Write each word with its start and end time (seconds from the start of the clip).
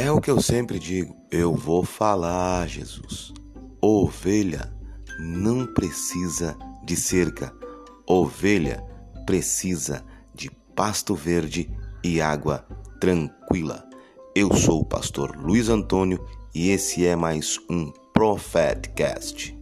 É 0.00 0.12
o 0.12 0.20
que 0.20 0.30
eu 0.30 0.40
sempre 0.40 0.78
digo, 0.78 1.16
eu 1.28 1.56
vou 1.56 1.84
falar, 1.84 2.68
Jesus. 2.68 3.34
Ovelha 3.82 4.72
não 5.18 5.66
precisa 5.66 6.56
de 6.84 6.94
cerca, 6.94 7.52
ovelha 8.06 8.80
precisa 9.26 10.04
de 10.32 10.52
pasto 10.76 11.16
verde 11.16 11.68
e 12.04 12.20
água 12.20 12.64
tranquila. 13.00 13.84
Eu 14.36 14.54
sou 14.54 14.82
o 14.82 14.86
pastor 14.86 15.36
Luiz 15.36 15.68
Antônio 15.68 16.24
e 16.54 16.70
esse 16.70 17.04
é 17.04 17.16
mais 17.16 17.58
um 17.68 17.90
Prophetcast. 18.14 19.57